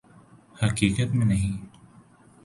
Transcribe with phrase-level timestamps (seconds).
[0.55, 1.57] حقیقت میں نہیں